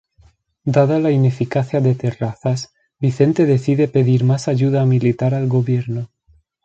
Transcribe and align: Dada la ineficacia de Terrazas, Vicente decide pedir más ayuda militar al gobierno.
Dada 0.75 0.97
la 0.99 1.11
ineficacia 1.11 1.79
de 1.79 1.93
Terrazas, 1.93 2.73
Vicente 2.99 3.45
decide 3.45 3.87
pedir 3.87 4.23
más 4.23 4.47
ayuda 4.47 4.83
militar 4.83 5.35
al 5.35 5.47
gobierno. 5.47 6.09